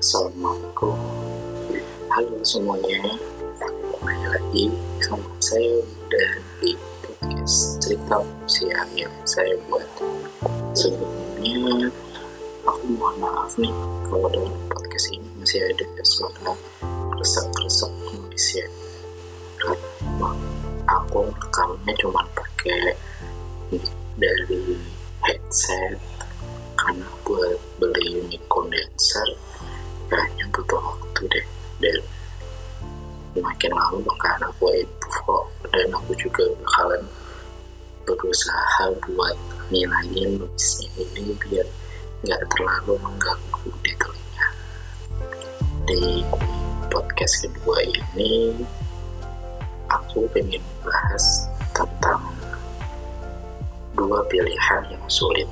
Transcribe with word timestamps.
Assalamualaikum. 0.00 0.96
Halo 2.08 2.40
semuanya. 2.40 3.20
Kembali 3.60 4.24
lagi 4.32 4.72
sama 5.04 5.28
saya 5.44 5.76
dari 6.08 6.72
podcast 7.04 7.84
cerita 7.84 8.24
siang 8.48 8.88
yang 8.96 9.12
saya 9.28 9.52
buat. 9.68 9.84
Sebelumnya 10.72 11.92
aku 12.64 12.96
mohon 12.96 13.20
maaf 13.20 13.52
nih 13.60 13.76
kalau 14.08 14.32
dalam 14.32 14.56
podcast 14.72 15.12
ini 15.12 15.28
masih 15.36 15.68
ada 15.68 15.84
suara 16.00 16.56
kresek-kresek 17.12 17.92
nulis 18.00 18.46
ya. 18.56 18.64
Karena 19.60 20.32
aku 20.88 21.28
rekamnya 21.28 21.92
cuma 22.00 22.24
pakai 22.32 22.96
dari 24.16 24.80
headset 25.28 26.00
berusaha 38.40 38.96
buat 39.04 39.36
nilaiin 39.68 40.40
noise 40.40 40.88
ini 40.96 41.36
biar 41.44 41.68
nggak 42.24 42.40
terlalu 42.48 42.96
mengganggu 43.04 43.68
di 43.84 43.92
telinga 44.00 44.48
di 45.84 46.24
podcast 46.88 47.44
kedua 47.44 47.84
ini 47.84 48.56
aku 49.92 50.24
pengen 50.32 50.64
bahas 50.80 51.52
tentang 51.76 52.32
dua 53.92 54.24
pilihan 54.32 54.88
yang 54.88 55.04
sulit 55.04 55.48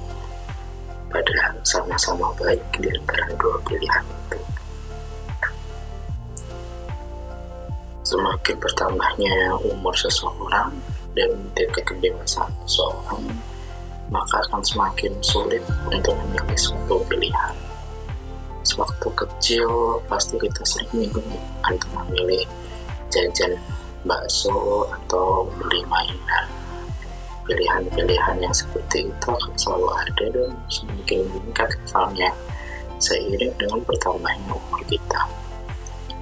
padahal 1.12 1.60
sama-sama 1.68 2.32
baik 2.40 2.64
di 2.80 2.88
antara 2.88 3.36
dua 3.36 3.60
pilihan 3.68 4.04
itu. 4.08 4.40
Semakin 8.00 8.56
bertambahnya 8.56 9.60
umur 9.76 9.92
seseorang 9.92 10.72
dan 11.18 11.34
tingkat 11.58 11.82
kedewasaan 11.82 12.54
seseorang, 12.62 13.26
maka 14.14 14.38
akan 14.46 14.62
semakin 14.62 15.10
sulit 15.18 15.60
untuk 15.90 16.14
memilih 16.14 16.54
suatu 16.54 17.02
pilihan. 17.10 17.54
Sewaktu 18.62 19.08
kecil, 19.18 19.98
pasti 20.06 20.38
kita 20.38 20.62
sering 20.62 21.10
bingung 21.10 21.34
untuk 21.66 21.90
memilih 22.04 22.46
jajan 23.10 23.58
bakso 24.06 24.86
atau 24.94 25.50
beli 25.58 25.82
mainan. 25.90 26.46
Pilihan-pilihan 27.48 28.44
yang 28.44 28.54
seperti 28.54 29.08
itu 29.08 29.26
akan 29.26 29.52
selalu 29.56 29.88
ada 29.88 30.24
dan 30.36 30.52
semakin 30.68 31.24
meningkat 31.32 31.68
levelnya 31.80 32.30
seiring 33.00 33.56
dengan 33.56 33.80
bertambahnya 33.88 34.52
umur 34.52 34.82
kita. 34.86 35.20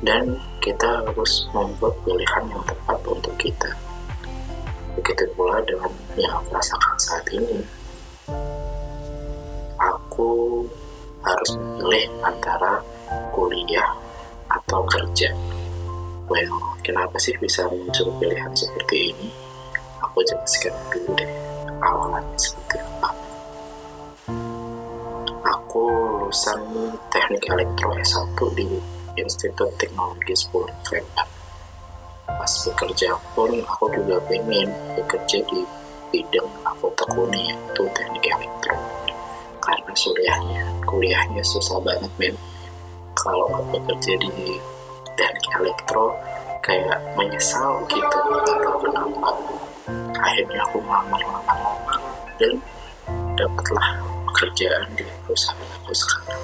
Dan 0.06 0.38
kita 0.62 1.02
harus 1.02 1.50
membuat 1.50 1.98
pilihan 2.06 2.44
yang 2.46 2.62
tepat 2.62 3.00
untuk 3.10 3.34
kita 3.42 3.74
begitu 4.96 5.28
pula 5.36 5.60
dengan 5.68 5.92
yang 6.16 6.32
aku 6.40 6.56
rasakan 6.56 6.96
saat 6.96 7.26
ini. 7.28 7.60
Aku 9.76 10.64
harus 11.20 11.50
memilih 11.54 12.08
antara 12.24 12.80
kuliah 13.36 13.92
atau 14.48 14.80
kerja. 14.88 15.28
Well 16.26 16.80
kenapa 16.80 17.20
sih 17.20 17.36
bisa 17.36 17.68
muncul 17.68 18.08
pilihan 18.16 18.50
seperti 18.56 19.12
ini? 19.12 19.28
Aku 20.00 20.24
jelaskan 20.24 20.72
dulu 20.90 21.12
deh 21.14 21.30
awalannya 21.84 22.38
seperti 22.40 22.80
apa. 22.80 23.10
Aku 25.46 25.82
lulusan 25.92 26.58
teknik 27.12 27.44
elektro 27.52 27.94
S1 28.00 28.38
di 28.56 28.66
Institut 29.20 29.70
Teknologi 29.78 30.34
10 30.34 30.66
November 30.66 31.35
pas 32.46 32.70
bekerja 32.70 33.10
pun 33.34 33.50
aku 33.58 33.90
juga 33.90 34.22
pengen 34.30 34.70
bekerja 34.94 35.42
di 35.50 35.66
bidang 36.14 36.46
aku 36.62 36.86
tekuni 36.94 37.50
yaitu 37.50 37.82
teknik 37.90 38.22
elektro. 38.22 38.78
Karena 39.58 39.90
kuliahnya 39.90 40.62
kuliahnya 40.86 41.42
susah 41.42 41.82
banget 41.82 42.06
men. 42.22 42.38
Kalau 43.18 43.50
bekerja 43.74 44.14
di 44.22 44.62
teknik 45.18 45.52
elektro 45.58 46.14
kayak 46.62 47.02
menyesal 47.18 47.82
gitu 47.90 48.18
atau 48.30 48.78
kenapa. 48.78 49.34
Akhirnya 50.14 50.62
aku 50.70 50.78
melamar-lamar 50.86 51.98
dan 52.38 52.62
dapatlah 53.34 53.88
pekerjaan 54.30 54.86
di 54.94 55.02
perusahaan 55.26 55.66
aku 55.82 55.90
sekarang. 55.90 56.42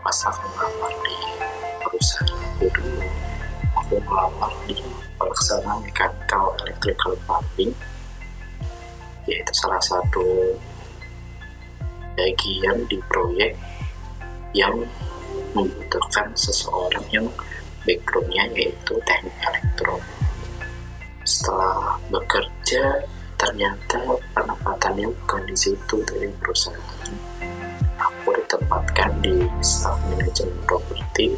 Pas 0.00 0.18
aku 0.32 0.48
melamar 0.56 0.92
di 1.04 1.16
perusahaan 1.84 2.40
aku 2.56 2.72
dulu 2.72 3.29
melamar 3.98 4.52
di 4.70 4.78
pelaksana 5.18 5.82
mechanical 5.82 6.54
electrical 6.62 7.18
pumping 7.26 7.74
yaitu 9.26 9.52
salah 9.52 9.82
satu 9.82 10.54
bagian 12.14 12.84
di 12.86 12.98
proyek 13.10 13.56
yang 14.54 14.74
membutuhkan 15.54 16.30
seseorang 16.34 17.02
yang 17.10 17.26
backgroundnya 17.86 18.44
yaitu 18.54 18.94
teknik 19.06 19.34
elektro. 19.42 19.98
Setelah 21.22 21.96
bekerja 22.10 23.06
ternyata 23.40 24.20
penempatannya 24.36 25.08
bukan 25.24 25.42
di 25.48 25.56
situ 25.56 25.96
dari 26.04 26.28
perusahaan. 26.42 27.14
Aku 28.00 28.36
ditempatkan 28.36 29.20
di 29.24 29.48
staff 29.64 29.96
manajemen 30.12 30.56
properti 30.68 31.36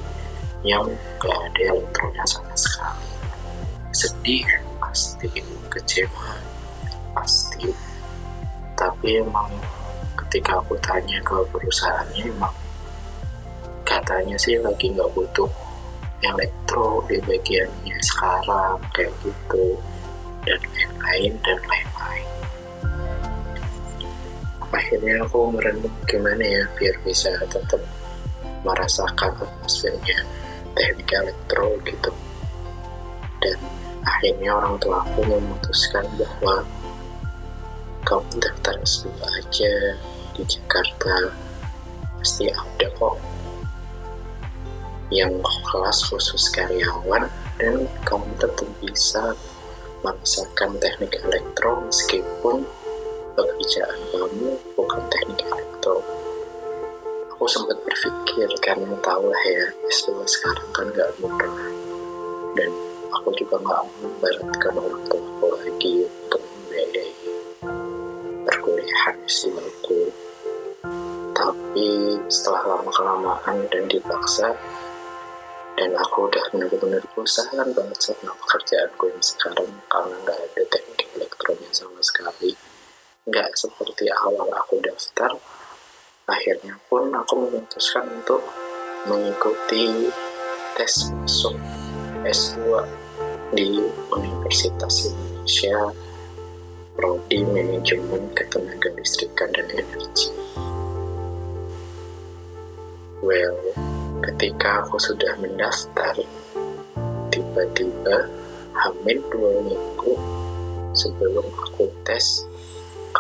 yang 0.63 0.87
gak 1.19 1.39
ada 1.51 1.75
elektronya 1.75 2.25
sama 2.27 2.55
sekali. 2.55 3.11
Sedih 3.91 4.47
pasti. 4.79 5.29
Kecewa 5.73 6.29
pasti. 7.17 7.69
Tapi 8.79 9.23
emang 9.23 9.51
ketika 10.17 10.61
aku 10.61 10.77
tanya 10.81 11.19
ke 11.25 11.37
perusahaannya 11.49 12.29
emang 12.29 12.55
katanya 13.83 14.37
sih 14.41 14.57
lagi 14.61 14.89
nggak 14.89 15.13
butuh 15.13 15.51
elektro 16.25 17.05
di 17.11 17.19
bagiannya 17.25 17.97
sekarang 18.01 18.79
kayak 18.95 19.13
gitu. 19.25 19.77
Dan 20.43 20.59
lain-lain 20.75 21.33
dan 21.47 21.59
lain-lain. 21.71 22.29
Akhirnya 24.73 25.23
aku 25.23 25.53
merenung 25.53 25.95
gimana 26.09 26.43
ya 26.43 26.65
biar 26.77 26.97
bisa 27.07 27.31
tetap 27.47 27.79
merasakan 28.67 29.33
atmosfernya 29.39 30.42
teknik 30.75 31.11
elektro 31.13 31.77
gitu. 31.87 32.11
Dan 33.43 33.59
akhirnya 34.07 34.51
orang 34.57 34.77
tua 34.79 35.03
aku 35.03 35.21
memutuskan 35.27 36.05
bahwa 36.19 36.67
kamu 38.03 38.31
daftar 38.43 38.75
S2 38.83 39.07
aja 39.21 39.75
di 40.35 40.43
Jakarta. 40.47 41.31
Pasti 42.23 42.47
ada 42.51 42.87
kok 42.99 43.19
yang 45.13 45.33
kelas 45.43 46.09
khusus 46.09 46.49
karyawan 46.55 47.29
dan 47.61 47.85
kamu 48.09 48.27
tetap 48.41 48.69
bisa 48.81 49.37
merasakan 50.03 50.81
teknik 50.81 51.21
elektro 51.23 51.85
meskipun 51.87 52.65
pekerjaan 53.37 54.01
kamu 54.11 54.57
bukan 54.75 55.03
teknik 55.13 55.32
aku 57.43 57.59
sempat 57.59 57.75
berpikir 57.83 58.47
karena 58.63 58.95
tahu 59.03 59.27
lah 59.27 59.43
ya 59.51 59.67
S2 59.91 60.15
sekarang 60.31 60.69
kan 60.71 60.87
gak 60.95 61.11
murah 61.19 61.51
dan 62.55 62.71
aku 63.11 63.35
juga 63.35 63.59
gak 63.67 63.83
membaratkan 63.99 64.75
orang 64.79 65.03
tua 65.11 65.19
aku 65.19 65.47
lagi 65.59 66.07
untuk 66.07 66.39
membiayai 66.39 67.11
perkuliahan 68.47 69.17
S2 69.27 69.59
aku. 69.59 70.01
Tapi 71.35 71.91
setelah 72.31 72.79
lama-kelamaan 72.79 73.59
dan 73.75 73.91
dipaksa 73.91 74.55
dan 75.75 75.91
aku 75.99 76.31
udah 76.31 76.47
benar-benar 76.55 77.03
berusaha 77.11 77.59
banget 77.59 77.99
sama 77.99 78.39
pekerjaanku 78.39 79.11
yang 79.11 79.19
sekarang 79.19 79.67
karena 79.91 80.15
nggak 80.15 80.39
ada 80.47 80.63
teknik 80.71 81.11
elektronya 81.19 81.71
sama 81.75 81.99
sekali 82.07 82.55
nggak 83.27 83.51
seperti 83.59 84.07
awal 84.15 84.47
aku 84.47 84.79
daftar 84.79 85.35
akhirnya 86.33 86.81
pun 86.89 87.13
aku 87.13 87.45
memutuskan 87.45 88.09
untuk 88.09 88.41
mengikuti 89.05 90.09
tes 90.73 91.13
masuk 91.21 91.53
S2 92.25 92.89
di 93.53 93.85
Universitas 94.09 95.13
Indonesia 95.13 95.93
Prodi 96.97 97.45
Manajemen 97.45 98.33
Ketenaga 98.33 98.89
Listrikan 98.97 99.53
dan 99.53 99.69
Energi. 99.69 100.33
Well 103.21 103.61
ketika 104.25 104.87
aku 104.87 104.97
sudah 104.97 105.37
mendaftar 105.37 106.17
tiba-tiba 107.29 108.31
hamil 108.73 109.19
dua 109.29 109.53
minggu 109.69 110.15
sebelum 110.97 111.45
aku 111.61 111.93
tes 112.09 112.49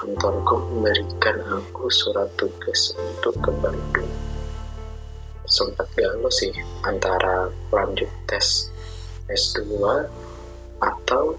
kantorku 0.02 0.58
memberikan 0.58 1.38
aku 1.46 1.86
surat 1.86 2.26
tugas 2.34 2.90
untuk 2.98 3.38
ke 3.38 3.54
Bandung 3.62 4.10
sempat 5.52 5.84
galau 5.94 6.32
sih 6.32 6.50
antara 6.82 7.46
lanjut 7.68 8.08
tes 8.24 8.72
S2 9.28 9.78
atau 10.80 11.36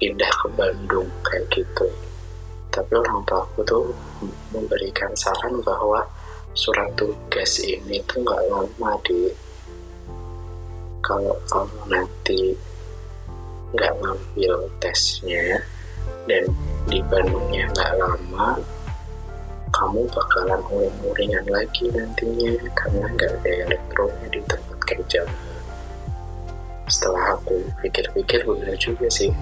pindah 0.00 0.32
ke 0.32 0.48
Bandung 0.56 1.06
kayak 1.20 1.44
gitu. 1.52 1.86
Tapi 2.72 2.90
orang 2.96 3.22
tua 3.28 3.44
aku 3.44 3.60
tuh 3.62 3.86
memberikan 4.50 5.12
saran 5.14 5.60
bahwa 5.62 6.00
surat 6.56 6.90
tugas 6.96 7.60
ini 7.60 8.00
tuh 8.08 8.24
nggak 8.24 8.42
lama 8.50 8.90
di 9.04 9.30
kalau 11.04 11.36
kamu 11.52 11.80
nanti 11.92 12.56
nggak 13.76 13.92
ngambil 14.00 14.54
tesnya 14.80 15.60
dan 16.24 16.48
di 16.88 17.00
Bandungnya 17.08 17.64
nggak 17.72 17.92
lama 17.96 18.60
kamu 19.74 20.06
bakalan 20.06 20.62
uring-uringan 20.70 21.46
lagi 21.50 21.90
nantinya 21.90 22.54
karena 22.78 23.10
nggak 23.10 23.30
ada 23.42 23.50
elektronya 23.66 24.26
di 24.30 24.40
tempat 24.46 24.78
kerja. 24.86 25.26
Setelah 26.86 27.34
aku 27.34 27.58
pikir-pikir 27.82 28.46
benar 28.46 28.78
juga 28.78 29.10
sih. 29.10 29.34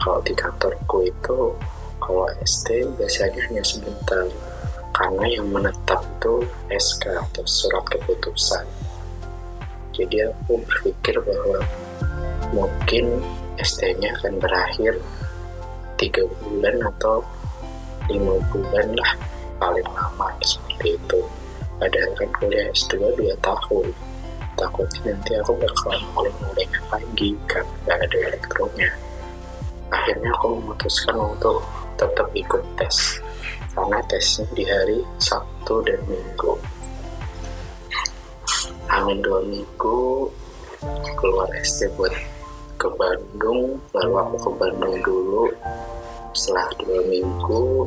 Kalau 0.00 0.24
di 0.24 0.32
kantorku 0.32 1.04
itu 1.04 1.52
kalau 2.00 2.26
ST 2.48 2.70
biasanya 2.96 3.44
hanya 3.52 3.60
sebentar. 3.60 4.24
Karena 4.96 5.24
yang 5.28 5.52
menetap 5.52 6.00
itu 6.16 6.48
SK 6.72 7.12
atau 7.28 7.44
surat 7.44 7.84
keputusan. 7.92 8.64
Jadi 9.92 10.32
aku 10.32 10.64
berpikir 10.64 11.20
bahwa 11.20 11.60
mungkin 12.56 13.20
ST-nya 13.60 14.16
akan 14.16 14.40
berakhir 14.40 14.96
tiga 15.98 16.22
bulan 16.40 16.78
atau 16.94 17.20
lima 18.08 18.38
bulan 18.54 18.88
lah 18.94 19.12
paling 19.58 19.88
lama 19.92 20.30
seperti 20.40 20.94
itu. 20.96 21.20
Padahal 21.78 22.10
kan 22.14 22.30
kuliah 22.38 22.70
S2 22.74 22.94
dua 23.18 23.34
tahun. 23.42 23.90
Takutnya 24.58 25.14
nanti 25.14 25.38
aku 25.38 25.54
bakalan 25.54 26.02
nguling-ngulingan 26.14 26.84
lagi 26.90 27.30
kan 27.46 27.62
gak 27.86 27.98
ada 28.02 28.18
elektronnya. 28.30 28.90
Akhirnya 29.94 30.30
aku 30.34 30.46
memutuskan 30.58 31.14
untuk 31.14 31.62
tetap 31.94 32.26
ikut 32.34 32.62
tes 32.74 33.22
karena 33.74 34.02
tesnya 34.10 34.46
di 34.58 34.64
hari 34.66 34.98
Sabtu 35.22 35.86
dan 35.86 36.02
Minggu. 36.10 36.58
Amin 38.90 39.22
dua 39.22 39.44
minggu 39.46 40.26
keluar 41.14 41.46
ST 41.62 41.86
buat 41.94 42.10
ke 42.78 42.88
Bandung 42.94 43.82
lalu 43.90 44.14
aku 44.14 44.36
ke 44.38 44.50
Bandung 44.62 44.96
dulu 45.02 45.50
setelah 46.30 46.70
dua 46.78 47.02
minggu 47.10 47.84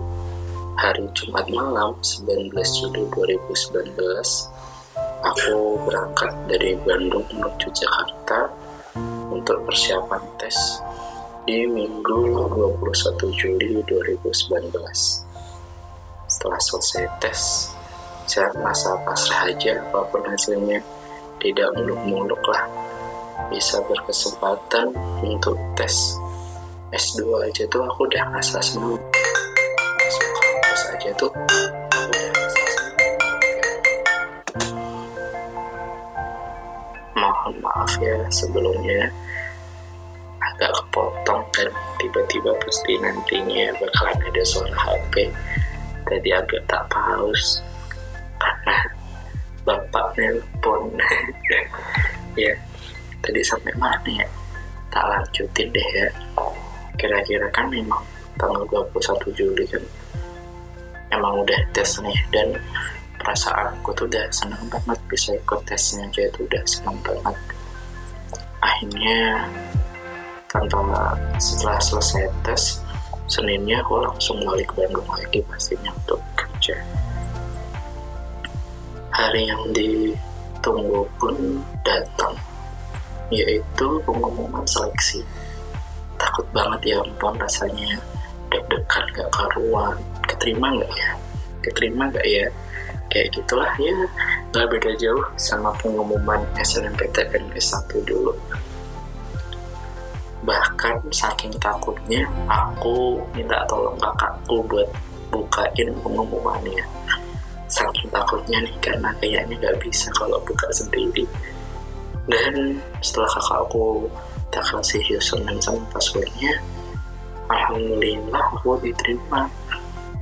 hari 0.76 1.08
Jumat 1.16 1.48
malam 1.48 1.96
19 2.04 2.52
Juli 2.52 3.04
2019 3.16 3.96
aku 5.24 5.80
berangkat 5.88 6.36
dari 6.52 6.76
Bandung 6.84 7.24
menuju 7.32 7.72
Jakarta 7.72 8.52
untuk 9.32 9.64
persiapan 9.64 10.22
tes 10.36 10.84
di 11.48 11.66
Minggu 11.66 12.48
21 12.54 13.40
Juli 13.40 13.82
2019. 13.90 14.72
Setelah 16.30 16.62
selesai 16.62 17.06
tes, 17.18 17.42
saya 18.30 18.54
merasa 18.56 18.94
pasrah 19.02 19.50
aja 19.50 19.82
apa 19.82 20.06
pun 20.12 20.22
hasilnya. 20.22 20.80
Tidak 21.42 21.70
muluk-muluk 21.74 22.38
lah. 22.46 22.91
Bisa 23.50 23.82
berkesempatan 23.90 24.94
untuk 25.26 25.58
tes 25.74 26.20
S2 26.92 27.50
aja 27.50 27.64
tuh 27.72 27.82
aku 27.88 28.06
udah 28.06 28.30
ngerasa 28.30 28.62
senang. 28.62 29.00
Masuk 29.98 30.30
kampus 30.38 30.82
aja 30.94 31.10
tuh 31.18 31.32
aku 31.34 31.98
udah 32.06 32.24
ngerasa 32.30 32.64
senang. 32.70 32.82
mohon 37.22 37.54
maaf 37.62 37.94
ya 38.02 38.18
sebelumnya 38.34 39.10
agak 40.42 40.74
kepotong 40.74 41.42
dan 41.54 41.70
tiba-tiba 42.02 42.54
pasti 42.66 42.98
nantinya 42.98 43.74
bakalan 43.78 44.18
ada 44.26 44.44
suara 44.46 44.74
HP 44.74 45.30
tadi 46.06 46.30
agak 46.34 46.62
tak 46.66 46.86
paus 46.90 47.62
karena 48.42 48.78
bapak 49.66 50.18
nelpon 50.18 50.98
ya 52.42 52.54
tadi 53.22 53.42
sampai 53.46 53.74
mana 53.78 54.10
ya. 54.10 54.28
Tak 54.92 55.06
lanjutin 55.08 55.72
deh 55.72 55.90
ya. 55.96 56.08
Kira-kira 57.00 57.48
kan 57.56 57.72
memang 57.72 58.04
tanggal 58.36 58.66
21 58.68 59.38
Juli 59.38 59.64
kan. 59.70 59.84
Emang 61.12 61.44
udah 61.44 61.60
tes 61.72 62.00
nih 62.04 62.20
dan 62.34 62.52
perasaanku 63.20 63.94
tuh 63.96 64.08
udah 64.10 64.26
senang 64.34 64.64
banget 64.68 65.00
bisa 65.08 65.36
ikut 65.36 65.62
tesnya 65.68 66.08
aja 66.08 66.28
itu 66.28 66.40
udah 66.44 66.64
senang 66.68 66.98
banget. 67.06 67.36
Akhirnya 68.60 69.48
tanpa 70.52 71.16
setelah 71.40 71.80
selesai 71.80 72.28
tes 72.44 72.82
Seninnya 73.32 73.80
aku 73.80 73.96
langsung 74.04 74.44
balik 74.44 74.76
ke 74.76 74.84
Bandung 74.84 75.08
lagi 75.08 75.40
pastinya 75.48 75.88
untuk 75.96 76.20
kerja. 76.36 76.76
Hari 79.08 79.48
yang 79.48 79.64
ditunggu 79.72 81.08
pun 81.16 81.64
datang 81.80 82.36
yaitu 83.32 83.88
pengumuman 84.04 84.68
seleksi. 84.68 85.24
Takut 86.20 86.46
banget 86.54 86.94
ya 86.94 86.96
ampun 87.02 87.34
rasanya 87.40 87.98
deg-degan 88.52 89.06
gak 89.16 89.30
karuan. 89.32 89.96
Keterima 90.28 90.76
nggak 90.76 90.92
ya? 90.94 91.10
Keterima 91.64 92.04
nggak 92.12 92.28
ya? 92.28 92.46
Kayak 93.08 93.28
gitulah 93.40 93.72
ya. 93.80 93.96
Nggak 94.52 94.68
beda 94.76 94.92
jauh 95.00 95.26
sama 95.40 95.72
pengumuman 95.80 96.44
SNMPTN 96.60 97.56
S1 97.56 97.90
dulu. 98.04 98.36
Bahkan 100.42 101.10
saking 101.14 101.54
takutnya 101.62 102.26
aku 102.50 103.22
minta 103.34 103.64
tolong 103.70 103.96
kakakku 103.98 104.62
buat 104.68 104.90
bukain 105.32 105.90
pengumumannya. 106.04 106.84
Saking 107.72 108.12
takutnya 108.12 108.60
nih 108.60 108.76
karena 108.84 109.10
kayaknya 109.24 109.56
nggak 109.56 109.80
bisa 109.80 110.12
kalau 110.12 110.42
buka 110.44 110.68
sendiri 110.76 111.24
dan 112.32 112.80
setelah 113.04 113.28
kakakku 113.36 114.08
tak 114.56 114.64
kasih 114.72 115.04
username 115.12 115.60
sama 115.60 115.84
passwordnya 115.92 116.64
alhamdulillah 117.52 118.44
aku 118.56 118.80
diterima 118.80 119.52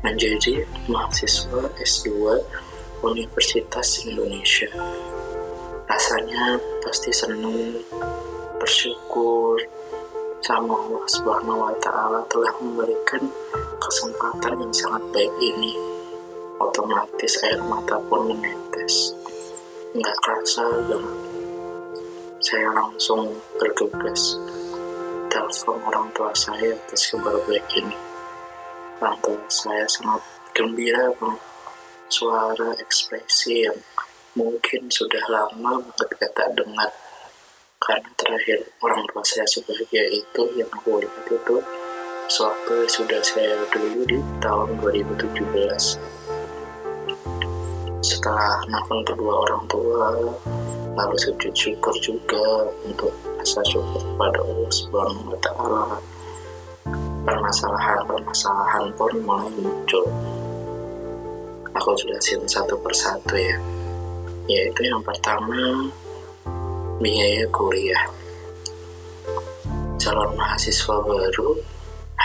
menjadi 0.02 0.66
mahasiswa 0.90 1.70
S2 1.78 2.10
Universitas 3.06 4.02
Indonesia 4.10 4.70
rasanya 5.86 6.58
pasti 6.82 7.14
senang 7.14 7.78
bersyukur 8.58 9.62
sama 10.40 10.74
Allah 10.74 11.06
Subhanahu 11.06 11.62
wa 11.68 11.76
taala 11.84 12.26
telah 12.32 12.54
memberikan 12.64 13.22
kesempatan 13.78 14.56
yang 14.56 14.74
sangat 14.74 15.04
baik 15.12 15.34
ini. 15.42 15.76
Otomatis 16.60 17.40
air 17.44 17.60
mata 17.64 18.00
pun 18.08 18.32
menetes. 18.32 19.16
Nggak 19.96 20.18
kerasa 20.24 20.64
banget. 20.88 21.29
Saya 22.40 22.72
langsung 22.72 23.36
bergegas 23.60 24.40
telepon 25.28 25.76
orang 25.92 26.08
tua 26.16 26.32
saya 26.32 26.72
atas 26.72 27.12
kabar 27.12 27.36
baik 27.44 27.68
ini. 27.76 28.00
Orang 29.04 29.20
tua 29.20 29.44
saya 29.52 29.84
sangat 29.92 30.24
gembira 30.56 31.12
banget. 31.20 31.44
Suara 32.08 32.72
ekspresi 32.80 33.68
yang 33.68 33.76
mungkin 34.40 34.88
sudah 34.88 35.20
lama 35.28 35.84
banget 35.84 36.16
kata 36.16 36.56
dengar 36.56 36.88
karena 37.84 38.12
terakhir 38.16 38.72
orang 38.88 39.04
tua 39.12 39.24
saya 39.28 39.44
sebahagia 39.44 40.08
itu 40.08 40.44
yang 40.56 40.72
aku 40.72 41.04
lihat 41.04 41.28
itu 41.28 41.58
sewaktu 42.32 42.76
sudah 42.88 43.20
saya 43.20 43.68
dulu 43.68 44.08
di 44.08 44.20
tahun 44.40 44.80
2017 44.80 45.44
setelah 48.00 48.64
nelfon 48.72 49.04
kedua 49.04 49.34
orang 49.44 49.64
tua 49.68 50.08
lalu 51.00 51.16
sujud 51.16 51.56
syukur 51.56 51.96
juga 52.04 52.68
untuk 52.84 53.16
rasa 53.40 53.64
syukur 53.64 54.04
pada 54.20 54.44
Allah 54.44 54.72
Subhanahu 54.76 55.32
wa 55.32 55.40
taala 55.40 55.84
permasalahan-permasalahan 57.24 58.92
pun 59.00 59.12
mulai 59.24 59.48
muncul 59.56 60.04
aku 61.72 61.96
jelasin 62.04 62.44
satu 62.44 62.76
persatu 62.84 63.40
ya 63.40 63.56
yaitu 64.50 64.82
yang 64.90 65.00
pertama 65.06 65.88
biaya 67.00 67.48
kuliah. 67.54 68.04
Calon 70.02 70.36
mahasiswa 70.36 71.00
baru 71.06 71.56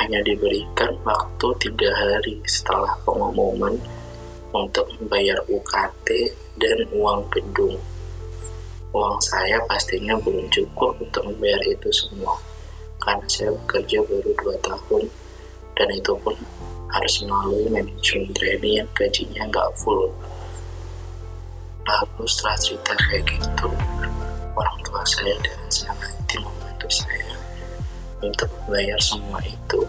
hanya 0.02 0.18
diberikan 0.26 0.98
waktu 1.06 1.46
tiga 1.62 1.92
hari 1.94 2.42
setelah 2.48 2.96
pengumuman 3.06 3.78
untuk 4.50 4.88
membayar 4.98 5.38
UKT 5.46 6.34
dan 6.58 6.78
uang 6.90 7.28
gedung. 7.30 7.78
Uang 8.94 9.18
saya 9.18 9.58
pastinya 9.66 10.14
belum 10.22 10.46
cukup 10.54 10.94
untuk 11.02 11.26
membayar 11.26 11.58
itu 11.66 11.90
semua, 11.90 12.38
karena 13.02 13.26
saya 13.26 13.50
bekerja 13.50 13.98
baru 14.06 14.30
dua 14.38 14.54
tahun 14.62 15.10
dan 15.74 15.88
itu 15.90 16.14
pun 16.22 16.38
harus 16.94 17.14
melalui 17.26 17.66
manajemen 17.74 18.30
training 18.38 18.86
yang 18.86 18.90
gajinya 18.94 19.42
nggak 19.50 19.66
full. 19.82 20.14
Lalu 21.82 22.22
setelah 22.30 22.54
cerita 22.62 22.94
kayak 23.10 23.26
gitu 23.34 23.66
orang 24.54 24.78
tua 24.86 25.02
saya 25.02 25.34
dengan 25.42 25.70
senang 25.74 25.98
hati 25.98 26.36
membantu 26.38 26.86
saya 26.86 27.34
untuk 28.22 28.46
membayar 28.62 29.00
semua 29.02 29.42
itu. 29.42 29.82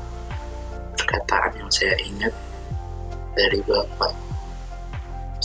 Perkataan 0.97 1.53
yang 1.61 1.69
saya 1.69 1.93
ingat 2.01 2.33
dari 3.37 3.61
bapak. 3.69 4.17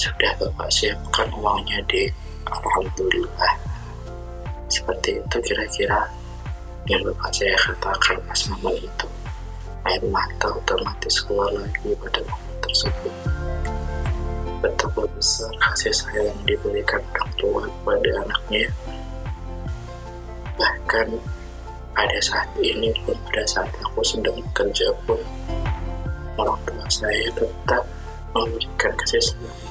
Sudah 0.01 0.33
bapak 0.41 0.73
siapkan 0.73 1.29
uangnya 1.37 1.85
deh 1.85 2.09
Alhamdulillah. 2.49 3.53
Seperti 4.71 5.21
itu 5.21 5.37
kira-kira. 5.45 6.01
Yang 6.89 7.13
bapak 7.13 7.31
saya 7.37 7.55
katakan 7.61 8.17
pas 8.25 8.41
momen 8.51 8.75
itu 8.81 9.07
air 9.85 10.03
mata 10.09 10.49
otomatis 10.49 11.21
keluar 11.23 11.53
lagi 11.53 11.93
pada 12.01 12.21
momen 12.25 12.55
tersebut. 12.65 13.15
Betapa 14.61 15.03
besar 15.17 15.53
kasih 15.61 15.95
sayang 15.95 16.41
diberikan 16.49 17.01
orang 17.13 17.31
tua 17.37 17.63
kepada 17.69 18.11
anaknya. 18.25 18.69
Bahkan 20.57 21.09
pada 21.97 22.19
saat 22.25 22.49
ini 22.61 22.93
pun 23.05 23.17
pada 23.29 23.45
saat 23.45 23.71
aku 23.85 24.01
sedang 24.01 24.37
bekerja 24.41 24.89
pun 25.05 25.21
orang 26.41 26.61
tua 26.65 26.85
saya 26.89 27.29
tetap 27.37 27.85
memberikan 28.33 28.93
kasih 29.05 29.21
sayang 29.21 29.70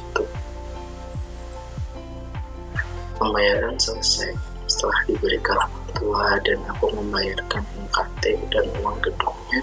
pembayaran 3.19 3.75
selesai. 3.75 4.31
Setelah 4.65 5.03
diberikan 5.05 5.59
tua 5.91 6.39
dan 6.47 6.57
aku 6.71 6.88
membayarkan 6.95 7.61
UKT 7.83 8.23
dan 8.49 8.65
uang 8.79 8.97
gedungnya 9.03 9.61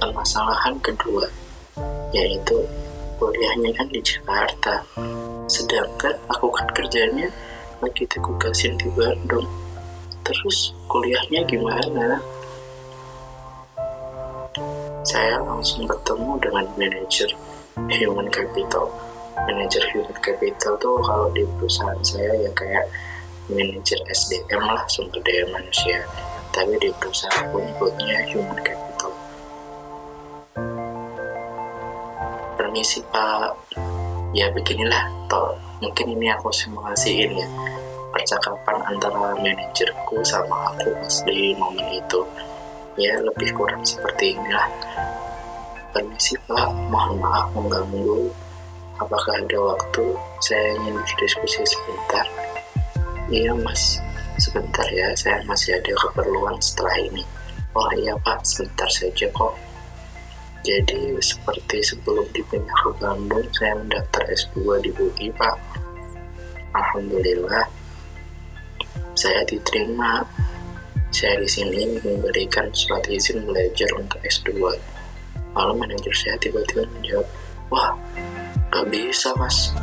permasalahan 0.00 0.76
kedua 0.84 1.24
yaitu 2.10 2.58
kuliahnya 3.16 3.70
kan 3.76 3.86
di 3.88 4.00
Jakarta. 4.02 4.82
Sedangkan 5.46 6.14
aku 6.28 6.50
kan 6.52 6.68
kerjanya 6.76 7.30
lagi 7.80 8.04
ditugasin 8.04 8.76
di 8.76 8.88
Bandung. 8.92 9.46
Terus 10.26 10.76
kuliahnya 10.90 11.46
gimana? 11.46 12.20
Saya 15.06 15.40
langsung 15.40 15.88
bertemu 15.88 16.36
dengan 16.42 16.64
manajer 16.76 17.30
human 17.88 18.28
capital 18.28 18.90
manajer 19.48 19.84
human 19.94 20.18
capital 20.20 20.76
tuh 20.76 21.00
kalau 21.00 21.32
di 21.32 21.46
perusahaan 21.56 22.00
saya 22.04 22.32
ya 22.36 22.50
kayak 22.52 22.84
manajer 23.48 23.98
SDM 24.06 24.62
lah 24.62 24.84
sumber 24.86 25.20
daya 25.24 25.44
manusia. 25.48 26.04
Tapi 26.50 26.74
di 26.82 26.90
perusahaan 26.98 27.46
pun 27.54 27.62
nyebutnya 27.62 28.26
human 28.26 28.58
capital. 28.60 29.12
Permisi 32.58 33.00
pak. 33.08 33.54
Ya 34.34 34.50
beginilah 34.50 35.10
toh. 35.30 35.54
Mungkin 35.80 36.18
ini 36.18 36.30
aku 36.34 36.50
simulasiin 36.50 37.38
ya. 37.38 37.48
Percakapan 38.10 38.82
antara 38.90 39.38
manajerku 39.38 40.18
sama 40.26 40.74
aku 40.74 40.90
pas 40.98 41.16
di 41.22 41.54
momen 41.54 41.86
itu. 41.94 42.20
Ya 42.98 43.16
lebih 43.22 43.54
kurang 43.54 43.86
seperti 43.86 44.34
inilah. 44.34 44.66
Permisi 45.94 46.34
pak. 46.50 46.70
Mohon 46.90 47.14
maaf 47.22 47.46
mengganggu 47.54 48.49
apakah 49.00 49.32
ada 49.40 49.58
waktu 49.58 50.04
saya 50.44 50.76
ingin 50.76 50.94
berdiskusi 51.00 51.64
sebentar 51.64 52.26
iya 53.32 53.52
mas 53.56 53.98
sebentar 54.36 54.86
ya 54.92 55.10
saya 55.16 55.40
masih 55.48 55.76
ada 55.76 55.92
keperluan 55.96 56.56
setelah 56.60 56.96
ini 57.00 57.24
oh 57.74 57.90
iya 57.96 58.14
pak 58.20 58.44
sebentar 58.44 58.86
saja 58.92 59.26
kok 59.32 59.56
jadi 60.60 61.16
seperti 61.24 61.80
sebelum 61.80 62.28
dipindah 62.36 62.76
ke 62.84 62.90
Bandung, 63.00 63.48
saya 63.56 63.80
mendaftar 63.80 64.28
S2 64.28 64.60
di 64.84 64.90
UI, 64.92 65.32
Pak. 65.32 65.56
Alhamdulillah, 66.76 67.64
saya 69.16 69.40
diterima. 69.48 70.20
Saya 71.10 71.42
di 71.42 71.48
sini 71.48 71.98
memberikan 72.04 72.70
surat 72.70 73.02
izin 73.08 73.42
belajar 73.48 73.88
untuk 73.98 74.20
S2. 74.22 74.52
Lalu 75.56 75.72
manajer 75.74 76.14
saya 76.14 76.36
tiba-tiba 76.38 76.86
menjawab, 76.86 77.26
wah, 77.72 77.96
gak 78.70 78.86
bisa 78.90 79.34
mas. 79.36 79.74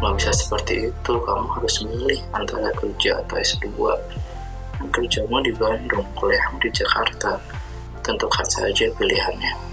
Gak 0.00 0.14
bisa 0.16 0.30
seperti 0.32 0.90
itu, 0.92 1.12
kamu 1.12 1.46
harus 1.58 1.74
memilih 1.84 2.20
antara 2.32 2.72
kerja 2.74 3.20
atau 3.24 3.36
S2. 3.38 3.66
Dan 4.78 4.86
kerjamu 4.94 5.38
di 5.44 5.52
Bandung, 5.54 6.06
kuliahmu 6.16 6.56
di 6.62 6.70
Jakarta. 6.72 7.36
Tentukan 8.02 8.46
saja 8.48 8.88
pilihannya 8.96 9.68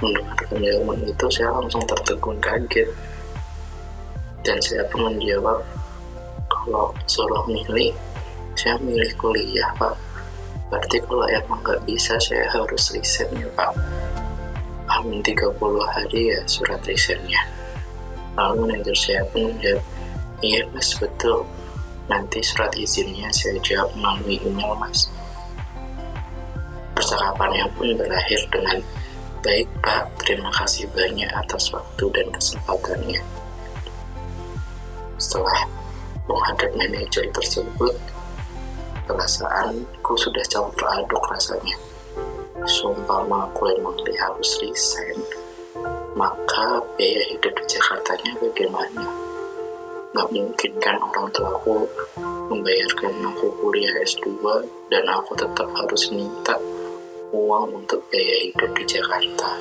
mendengarkan 0.00 0.58
jawaban 0.64 1.00
itu 1.04 1.26
saya 1.28 1.52
langsung 1.52 1.84
tertegun 1.84 2.36
kaget 2.40 2.88
dan 4.40 4.56
saya 4.64 4.82
pun 4.88 5.12
menjawab 5.12 5.60
kalau 6.48 6.88
suruh 7.04 7.44
milih 7.44 7.92
saya 8.56 8.80
milih 8.80 9.12
kuliah 9.20 9.68
pak 9.76 9.92
berarti 10.72 10.96
kalau 11.04 11.26
emang 11.28 11.60
nggak 11.60 11.80
bisa 11.84 12.16
saya 12.16 12.48
harus 12.48 12.96
resign 12.96 13.28
ya 13.36 13.48
pak 13.52 13.70
amin 15.00 15.24
30 15.24 15.56
hari 15.88 16.36
ya 16.36 16.40
surat 16.44 16.80
resignnya 16.84 17.40
lalu 18.36 18.68
manajer 18.68 18.96
saya 18.96 19.22
pun 19.32 19.48
menjawab 19.48 19.82
iya 20.44 20.62
mas 20.76 20.92
betul 21.00 21.42
nanti 22.06 22.44
surat 22.44 22.72
izinnya 22.76 23.32
saya 23.32 23.56
jawab 23.64 23.90
melalui 23.96 24.36
email 24.44 24.76
mas 24.76 25.08
percakapannya 26.92 27.64
pun 27.74 27.96
berakhir 27.96 28.40
dengan 28.52 28.78
Baik 29.40 29.72
Pak, 29.80 30.20
terima 30.20 30.52
kasih 30.52 30.84
banyak 30.92 31.32
atas 31.32 31.72
waktu 31.72 32.04
dan 32.12 32.28
kesempatannya. 32.28 33.24
Setelah 35.16 35.64
menghadap 36.28 36.68
manajer 36.76 37.24
tersebut, 37.32 37.96
perasaanku 39.08 40.12
sudah 40.20 40.44
campur 40.44 40.84
aduk 40.92 41.24
rasanya. 41.32 41.72
Sumpah 42.68 43.24
aku 43.24 43.72
emang 43.72 43.96
harus 44.20 44.60
resign, 44.60 45.16
maka 46.12 46.84
biaya 46.92 47.32
hidup 47.32 47.56
di 47.56 47.64
Jakartanya 47.64 48.36
bagaimana? 48.36 49.08
Gak 50.12 50.28
mungkin 50.28 50.72
kan 50.76 51.00
orang 51.00 51.32
tua 51.32 51.56
aku 51.56 51.88
membayarkan 52.52 53.16
aku 53.32 53.48
kuliah 53.64 53.94
S2 54.04 54.44
dan 54.92 55.08
aku 55.08 55.32
tetap 55.40 55.72
harus 55.72 56.12
minta 56.12 56.60
uang 57.32 57.80
untuk 57.80 58.04
biaya 58.12 58.52
hidup 58.52 58.70
di 58.76 58.84
Jakarta. 58.84 59.56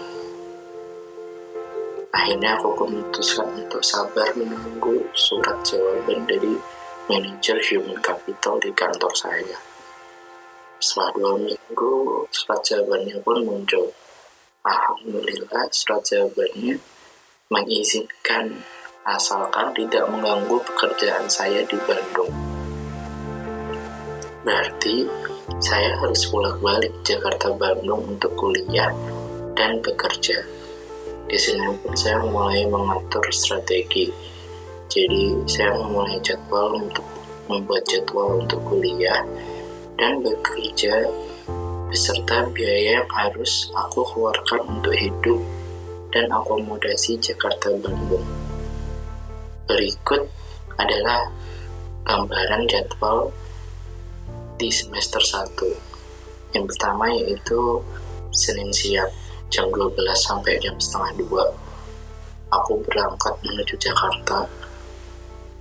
Akhirnya 2.12 2.60
aku 2.60 2.84
memutuskan 2.84 3.48
untuk 3.56 3.80
sabar 3.80 4.28
menunggu 4.36 5.08
surat 5.16 5.56
jawaban 5.64 6.28
dari 6.28 6.60
manajer 7.08 7.64
human 7.64 7.96
capital 8.04 8.60
di 8.60 8.76
kantor 8.76 9.14
saya. 9.16 9.69
Setelah 10.80 11.12
dua 11.12 11.34
minggu, 11.44 12.24
surat 12.32 12.64
jawabannya 12.64 13.20
pun 13.20 13.44
muncul. 13.44 13.92
Alhamdulillah, 14.64 15.68
surat 15.76 16.00
jawabannya 16.08 16.80
mengizinkan 17.52 18.64
asalkan 19.04 19.76
tidak 19.76 20.08
mengganggu 20.08 20.56
pekerjaan 20.72 21.28
saya 21.28 21.68
di 21.68 21.76
Bandung. 21.84 22.32
Berarti 24.48 25.04
saya 25.60 26.00
harus 26.00 26.24
bolak-balik 26.32 26.96
Jakarta 27.04 27.52
Bandung 27.60 28.16
untuk 28.16 28.32
kuliah 28.40 28.96
dan 29.60 29.84
bekerja. 29.84 30.40
Di 31.28 31.36
sini 31.36 31.76
pun 31.84 31.92
saya 31.92 32.24
mulai 32.24 32.64
mengatur 32.64 33.28
strategi. 33.36 34.08
Jadi 34.88 35.44
saya 35.44 35.76
memulai 35.76 36.16
jadwal 36.24 36.80
untuk 36.80 37.04
membuat 37.52 37.84
jadwal 37.84 38.40
untuk 38.40 38.64
kuliah 38.64 39.20
dan 40.00 40.24
bekerja 40.24 41.12
beserta 41.92 42.48
biaya 42.56 43.04
yang 43.04 43.10
harus 43.12 43.68
aku 43.76 44.02
keluarkan 44.16 44.64
untuk 44.80 44.96
hidup 44.96 45.40
dan 46.16 46.32
akomodasi 46.32 47.20
Jakarta 47.20 47.70
Bandung. 47.78 48.24
Berikut 49.68 50.26
adalah 50.80 51.30
gambaran 52.08 52.66
jadwal 52.66 53.30
di 54.56 54.72
semester 54.72 55.22
1 55.22 56.56
yang 56.58 56.66
pertama 56.66 57.06
yaitu 57.14 57.80
Senin 58.34 58.74
siang 58.74 59.10
jam 59.48 59.70
12 59.70 59.96
sampai 60.18 60.58
jam 60.62 60.76
setengah 60.82 61.16
2 61.22 62.52
aku 62.52 62.74
berangkat 62.84 63.34
menuju 63.46 63.78
Jakarta 63.78 64.50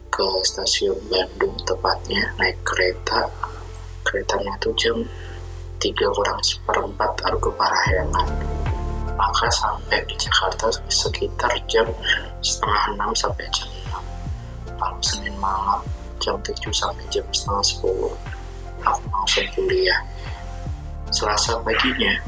ke 0.09 0.27
stasiun 0.43 0.97
Bandung 1.07 1.55
tepatnya 1.63 2.33
naik 2.41 2.59
kereta 2.65 3.29
keretanya 4.09 4.57
itu 4.57 4.73
jam 4.81 4.97
3 5.77 6.17
kurang 6.17 6.41
seperempat 6.41 7.13
Argo 7.29 7.53
Parahyangan 7.53 8.29
maka 9.21 9.47
sampai 9.53 10.01
di 10.09 10.17
Jakarta 10.17 10.73
sekitar 10.89 11.53
jam 11.69 11.85
setengah 12.41 13.13
6 13.13 13.23
sampai 13.29 13.45
jam 13.53 13.69
6 14.73 14.81
lalu 14.81 15.01
Senin 15.05 15.37
malam 15.37 15.85
jam 16.17 16.41
7 16.41 16.57
sampai 16.73 17.05
jam 17.13 17.29
setengah 17.29 17.63
10 17.85 18.39
aku 18.85 19.05
langsung 19.11 19.47
kuliah. 19.55 20.01
Selasa 21.09 21.57
paginya, 21.65 22.21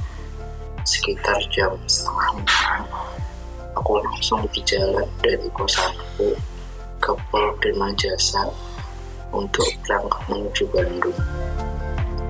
sekitar 0.88 1.36
jam 1.52 1.76
setengah 1.84 2.40
lima, 2.40 2.72
aku 3.76 4.00
langsung 4.00 4.40
berjalan 4.48 5.04
dari 5.20 5.48
kosanku 5.52 6.32
ke 7.00 7.12
ke 7.12 7.12
Pol 7.28 7.48
Prima 7.60 7.92
Jasa 7.96 8.48
untuk 9.30 9.68
berangkat 9.84 10.22
menuju 10.32 10.64
Bandung. 10.72 11.20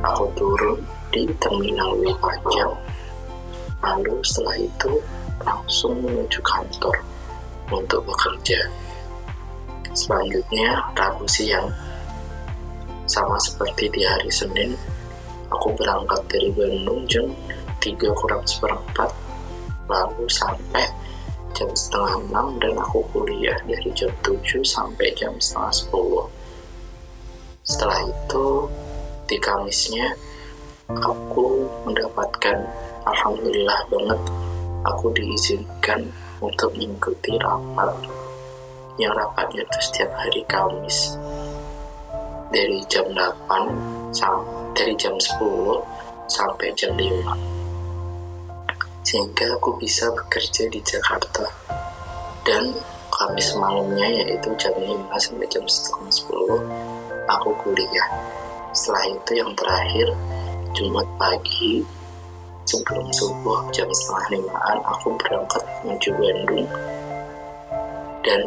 Aku 0.01 0.33
turun 0.33 0.81
di 1.13 1.29
Terminal 1.37 1.93
W 2.01 2.09
Panjang, 2.17 2.73
lalu 3.85 4.17
setelah 4.25 4.57
itu 4.57 4.97
langsung 5.45 6.01
menuju 6.01 6.41
kantor 6.41 6.97
untuk 7.69 8.09
bekerja. 8.09 8.65
Selanjutnya, 9.93 10.81
Rabu 10.97 11.29
siang, 11.29 11.69
sama 13.05 13.37
seperti 13.45 13.93
di 13.93 14.01
hari 14.01 14.33
Senin, 14.33 14.73
aku 15.53 15.77
berangkat 15.77 16.25
dari 16.33 16.49
Bandung 16.49 17.05
jam 17.05 17.29
3 17.85 17.93
kurang 18.17 18.41
seperempat, 18.49 19.13
lalu 19.85 20.25
sampai 20.33 20.89
jam 21.53 21.69
setengah 21.77 22.25
enam 22.25 22.57
dan 22.57 22.73
aku 22.81 23.05
kuliah 23.13 23.61
dari 23.69 23.93
jam 23.93 24.09
7 24.25 24.65
sampai 24.65 25.13
jam 25.13 25.37
setengah 25.37 25.93
10. 25.93 26.25
Setelah 27.69 28.01
itu, 28.09 28.47
di 29.31 29.39
Kamisnya, 29.39 30.11
aku 30.91 31.63
mendapatkan 31.87 32.67
Alhamdulillah 33.07 33.87
banget. 33.87 34.19
Aku 34.83 35.15
diizinkan 35.15 36.11
untuk 36.43 36.75
mengikuti 36.75 37.39
rapat 37.39 37.95
yang 38.99 39.15
rapatnya 39.15 39.63
itu 39.63 39.79
setiap 39.79 40.11
hari 40.19 40.43
Kamis. 40.51 41.15
Dari 42.51 42.83
jam 42.91 43.07
8 43.15 44.11
sampai 44.11 44.75
dari 44.75 44.99
jam 44.99 45.15
10 45.15 45.79
sampai 46.27 46.75
jam 46.75 46.91
5 46.99 47.31
sehingga 49.07 49.55
aku 49.55 49.79
bisa 49.79 50.11
bekerja 50.11 50.67
di 50.67 50.83
Jakarta. 50.83 51.47
Dan 52.43 52.75
Kamis 53.15 53.55
malamnya 53.55 54.11
yaitu 54.11 54.51
jam 54.59 54.75
5 54.75 55.07
sampai 55.23 55.47
jam 55.47 55.63
setengah 55.71 56.11
10 56.11 56.59
aku 57.31 57.55
kuliah 57.63 58.11
setelah 58.71 59.05
itu 59.11 59.33
yang 59.35 59.51
terakhir 59.59 60.09
Jumat 60.71 61.09
pagi 61.19 61.83
sebelum 62.63 63.11
subuh 63.11 63.67
jam 63.75 63.91
setengah 63.91 64.39
limaan 64.39 64.79
aku 64.87 65.11
berangkat 65.19 65.63
menuju 65.83 66.11
Bandung. 66.15 66.71
Dan 68.23 68.41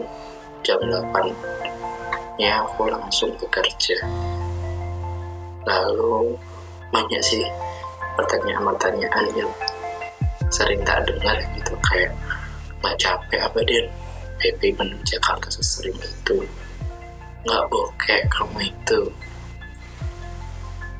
jam 0.63 0.79
8 0.79 2.39
ya 2.39 2.63
aku 2.63 2.87
langsung 2.87 3.35
bekerja. 3.35 3.99
Lalu 5.67 6.39
banyak 6.95 7.19
sih 7.19 7.43
pertanyaan-pertanyaan 8.15 9.27
yang 9.35 9.51
sering 10.47 10.79
tak 10.87 11.03
dengar 11.03 11.35
gitu. 11.59 11.75
Kayak 11.83 12.15
nggak 12.79 12.95
capek 12.95 13.41
apa 13.43 13.59
dia 13.67 13.83
PP 14.39 14.71
menuju 14.79 15.03
Jakarta 15.19 15.51
sesering 15.51 15.99
itu. 15.99 16.47
Nggak 17.43 17.67
bokek 17.67 18.23
kamu 18.31 18.71
itu 18.71 19.11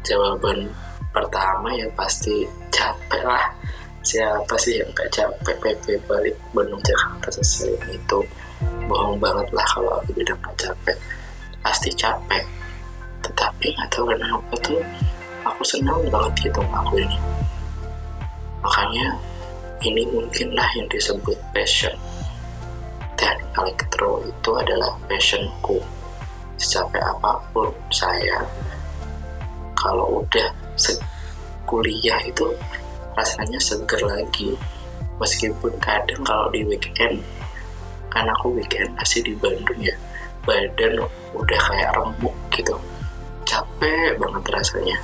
jawaban 0.04 0.70
pertama 1.16 1.72
ya 1.76 1.88
pasti 1.98 2.48
capek 2.70 3.24
lah. 3.24 3.46
Siapa 4.04 4.60
sih 4.60 4.84
yang 4.84 4.92
gak 4.92 5.08
capek? 5.16 5.56
PP 5.64 5.96
balik 6.08 6.36
Bandung 6.52 6.84
Jakarta 6.84 7.40
sesering 7.40 7.80
itu 7.96 8.20
bohong 8.92 9.16
banget 9.16 9.48
lah 9.56 9.64
kalau 9.72 9.92
aku 10.04 10.12
bilang 10.12 10.40
gak 10.44 10.56
capek. 10.60 10.98
Pasti 11.64 11.90
capek. 11.96 12.44
Tetapi 13.24 13.72
nggak 13.72 13.88
tahu 13.88 14.12
kenapa 14.12 14.54
tuh 14.60 14.84
aku 15.48 15.64
senang 15.64 16.04
banget 16.12 16.52
gitu 16.52 16.60
aku 16.60 17.00
ini 17.00 17.18
makanya 18.64 19.20
ini 19.84 20.08
mungkinlah 20.08 20.70
yang 20.80 20.88
disebut 20.88 21.36
passion. 21.52 21.92
Teknik 23.20 23.52
elektro 23.60 24.24
itu 24.24 24.50
adalah 24.56 24.96
passionku. 25.12 25.84
Secapek 26.56 27.04
apa 27.04 27.44
pun 27.52 27.68
saya 27.92 28.39
kalau 29.84 30.24
udah 30.24 30.48
kuliah 31.67 32.19
itu 32.24 32.48
rasanya 33.19 33.60
seger 33.60 34.00
lagi. 34.08 34.56
Meskipun 35.19 35.76
kadang 35.84 36.24
kalau 36.24 36.48
di 36.50 36.63
weekend 36.65 37.19
kan 38.10 38.30
aku 38.30 38.56
weekend 38.56 38.93
pasti 38.96 39.26
di 39.26 39.34
Bandung 39.38 39.78
ya 39.82 39.93
badan 40.43 41.02
udah 41.36 41.60
kayak 41.67 41.91
remuk 41.98 42.36
gitu. 42.56 42.76
Capek 43.43 44.15
banget 44.22 44.43
rasanya. 44.50 44.98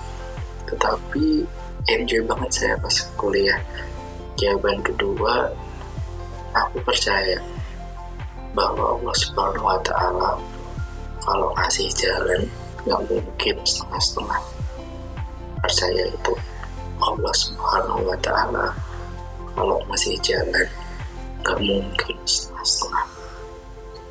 Tetapi 0.68 1.44
enjoy 1.92 2.22
banget 2.26 2.50
saya 2.54 2.76
pas 2.80 2.96
kuliah. 3.20 3.60
Jawaban 4.40 4.80
kedua 4.80 5.52
aku 6.56 6.80
percaya 6.82 7.38
bahwa 8.56 8.98
Allah 8.98 9.16
Subhanahu 9.20 9.68
wa 9.68 9.80
taala 9.86 10.32
kalau 11.22 11.54
ngasih 11.54 11.92
jalan 11.94 12.48
nggak 12.88 13.02
mungkin 13.12 13.56
setengah-setengah 13.68 14.59
percaya 15.70 16.10
itu. 16.10 16.34
Allah 16.98 17.34
Subhanahu 17.38 18.02
wa 18.10 18.18
taala 18.26 18.74
kalau 19.54 19.78
masih 19.86 20.18
jalan 20.26 20.66
nggak 21.46 21.60
mungkin 21.62 22.18
setengah-setengah 22.26 23.06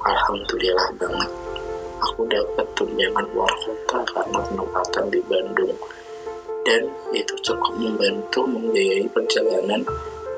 Alhamdulillah 0.07 0.89
banget. 1.03 1.31
Aku 1.99 2.23
dapat 2.31 2.63
tunjangan 2.79 3.27
luar 3.35 3.51
kota 3.59 3.99
karena 4.07 4.39
penempatan 4.39 5.05
di 5.11 5.21
Bandung. 5.27 5.75
Dan 6.63 6.87
itu 7.11 7.35
cukup 7.43 7.75
membantu 7.75 8.47
membiayai 8.47 9.11
perjalanan 9.11 9.83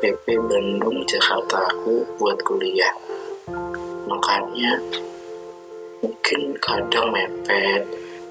PP 0.00 0.24
Bandung 0.48 1.04
Jakarta 1.04 1.68
aku 1.68 2.00
buat 2.16 2.40
kuliah. 2.48 2.96
Makanya 4.08 4.80
mungkin 6.00 6.56
kadang 6.64 7.12
mepet 7.12 7.84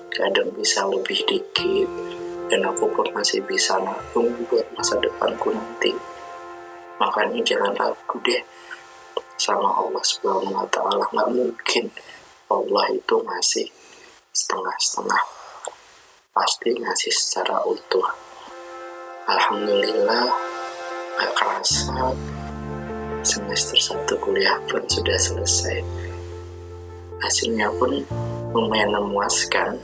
kadang 0.09 0.49
bisa 0.57 0.83
lebih 0.89 1.21
dikit 1.29 1.87
dan 2.49 2.65
aku 2.65 2.89
pun 2.89 3.05
masih 3.13 3.39
bisa 3.45 3.77
nabung 3.79 4.33
buat 4.49 4.65
masa 4.73 4.97
depanku 4.97 5.53
nanti. 5.53 5.93
Makanya 6.99 7.39
jangan 7.45 7.71
ragu 7.77 8.17
deh 8.25 8.41
sama 9.39 9.71
Allah 9.79 10.03
subhanahu 10.03 10.57
wa 10.57 10.67
ta'ala. 10.67 11.05
Nggak 11.13 11.29
mungkin 11.31 11.85
Allah 12.49 12.85
itu 12.91 13.15
masih 13.23 13.69
setengah-setengah. 14.33 15.23
Pasti 16.33 16.69
ngasih 16.75 17.13
secara 17.13 17.61
utuh. 17.63 18.09
Alhamdulillah 19.29 20.25
gak 21.21 21.31
kerasa 21.37 22.15
semester 23.21 23.77
satu 23.77 24.17
kuliah 24.17 24.57
pun 24.65 24.81
sudah 24.89 25.13
selesai. 25.19 25.85
Hasilnya 27.21 27.69
pun 27.77 28.01
lumayan 28.55 28.95
memuaskan 28.95 29.77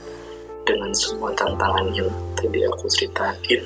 dengan 0.66 0.90
semua 0.90 1.30
tantangan 1.38 1.86
yang 1.94 2.10
tadi 2.34 2.66
aku 2.66 2.90
ceritain. 2.90 3.62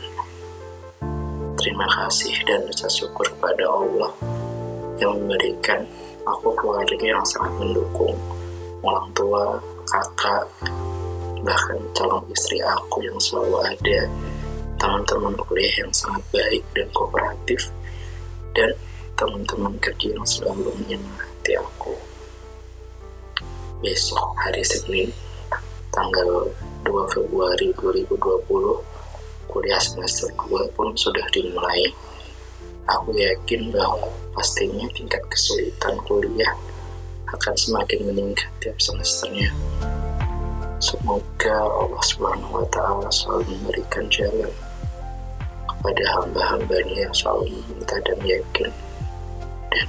Terima 1.56 1.88
kasih 1.88 2.36
dan 2.44 2.60
rasa 2.68 2.92
syukur 2.92 3.24
kepada 3.24 3.64
Allah 3.64 4.12
yang 5.00 5.16
memberikan 5.16 5.80
aku 6.28 6.52
keluarga 6.60 7.00
yang 7.00 7.24
sangat 7.24 7.56
mendukung, 7.56 8.12
orang 8.84 9.08
tua, 9.16 9.56
kakak, 9.88 10.44
bahkan 11.40 11.80
calon 11.96 12.20
istri 12.36 12.60
aku 12.60 13.00
yang 13.00 13.16
selalu 13.16 13.64
ada, 13.64 14.00
teman-teman 14.76 15.32
kuliah 15.40 15.72
yang 15.80 15.92
sangat 15.96 16.20
baik 16.36 16.64
dan 16.76 16.88
kooperatif, 16.92 17.72
dan 18.52 18.76
teman-teman 19.16 19.72
kerja 19.80 20.12
yang 20.12 20.28
selalu 20.28 20.68
menyemangati 20.84 21.56
aku. 21.56 21.96
Besok 23.80 24.36
hari 24.36 24.60
Senin, 24.60 25.08
tanggal 25.92 26.52
2 26.84 27.14
Februari 27.14 27.72
2020 27.76 28.16
kuliah 29.50 29.82
semester 29.82 30.30
2 30.46 30.76
pun 30.78 30.94
sudah 30.94 31.26
dimulai. 31.34 31.90
Aku 32.86 33.14
yakin 33.14 33.70
bahwa 33.74 34.10
pastinya 34.34 34.86
tingkat 34.94 35.22
kesulitan 35.30 35.98
kuliah 36.06 36.54
akan 37.30 37.54
semakin 37.54 38.10
meningkat 38.10 38.50
tiap 38.58 38.78
semesternya. 38.78 39.50
Semoga 40.80 41.56
Allah 41.68 42.02
Subhanahu 42.02 42.64
wa 42.64 42.66
taala 42.72 43.06
selalu 43.12 43.52
memberikan 43.52 44.08
jalan 44.08 44.50
kepada 45.68 46.04
hamba-hambanya 46.18 47.06
yang 47.06 47.14
selalu 47.14 47.52
meminta 47.52 48.00
dan 48.02 48.18
yakin. 48.24 48.70
Dan 49.70 49.88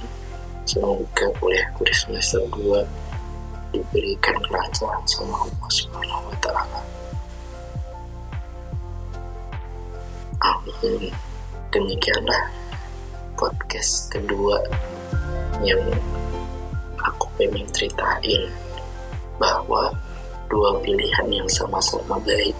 semoga 0.68 1.26
kuliahku 1.40 1.82
di 1.82 1.94
semester 1.96 2.44
2 2.54 3.01
diberikan 3.72 4.36
kelancaran 4.44 5.04
sama 5.08 5.48
Allah 5.48 5.70
Subhanahu 5.72 6.28
wa 6.28 6.36
taala. 6.44 6.80
Amin. 10.42 11.10
Demikianlah 11.72 12.52
podcast 13.34 14.12
kedua 14.12 14.60
yang 15.64 15.80
aku 17.00 17.26
pengen 17.40 17.64
ceritain 17.72 18.52
bahwa 19.40 19.90
dua 20.52 20.76
pilihan 20.84 21.26
yang 21.32 21.48
sama-sama 21.48 22.20
baik 22.22 22.54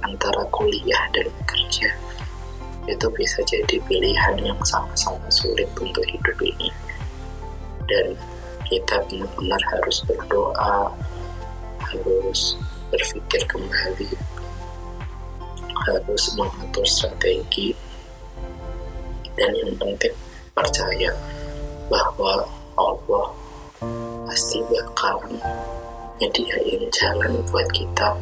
antara 0.00 0.40
kuliah 0.48 1.04
dan 1.12 1.28
kerja 1.44 1.92
itu 2.88 3.06
bisa 3.12 3.38
jadi 3.44 3.76
pilihan 3.86 4.34
yang 4.40 4.58
sama-sama 4.64 5.28
sulit 5.28 5.68
untuk 5.76 6.02
hidup 6.08 6.38
ini 6.40 6.72
dan 7.86 8.16
kita 8.70 9.02
benar-benar 9.10 9.62
harus 9.74 9.98
berdoa 10.06 10.94
harus 11.90 12.54
berpikir 12.94 13.42
kembali 13.50 14.08
harus 15.88 16.36
mengatur 16.36 16.84
strategi. 16.84 17.72
Dan 19.38 19.56
yang 19.56 19.72
penting 19.80 20.12
percaya 20.52 21.10
bahwa 21.88 22.44
Allah 22.76 23.26
pasti 24.28 24.60
bakal 24.68 25.24
nyediain 26.20 26.84
jalan 26.92 27.40
buat 27.48 27.66
kita. 27.72 28.12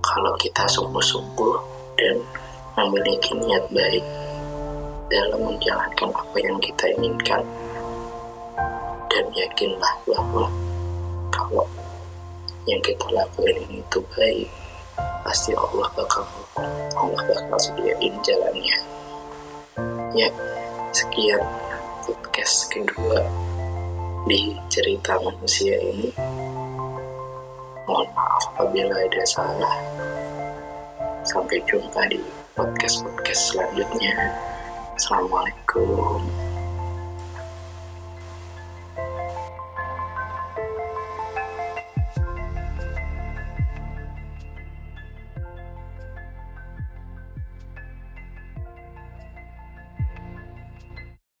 Kalau 0.00 0.32
kita 0.40 0.64
sungguh-sungguh 0.64 1.56
dan 2.00 2.16
memiliki 2.78 3.36
niat 3.36 3.68
baik 3.68 4.04
dalam 5.12 5.40
menjalankan 5.44 6.10
apa 6.14 6.36
yang 6.40 6.56
kita 6.58 6.88
inginkan 6.96 7.42
dan 9.16 9.32
yakinlah 9.32 9.94
bahwa 10.04 10.44
kalau 11.32 11.64
yang 12.68 12.76
kita 12.84 13.08
lakukan 13.16 13.56
ini 13.64 13.80
itu 13.80 13.98
baik 14.12 14.44
pasti 15.24 15.56
Allah 15.56 15.88
bakal 15.96 16.28
Allah 16.92 17.22
bakal 17.24 17.56
sediain 17.56 18.12
jalannya. 18.20 18.76
Ya 20.12 20.28
sekian 20.92 21.40
podcast 22.04 22.68
kedua 22.68 23.24
di 24.28 24.52
cerita 24.68 25.16
manusia 25.24 25.80
ini. 25.80 26.12
Mohon 27.88 28.08
maaf 28.12 28.44
apabila 28.52 29.00
ada 29.00 29.24
salah. 29.24 29.76
Sampai 31.24 31.64
jumpa 31.64 32.04
di 32.12 32.20
podcast-podcast 32.52 33.56
selanjutnya. 33.56 34.12
Assalamualaikum 34.92 36.45